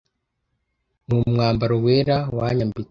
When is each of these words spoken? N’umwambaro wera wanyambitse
N’umwambaro 1.07 1.75
wera 1.85 2.15
wanyambitse 2.37 2.79